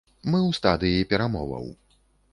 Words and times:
Мы 0.31 0.37
ў 0.37 0.51
стадыі 0.59 1.05
перамоваў. 1.13 1.71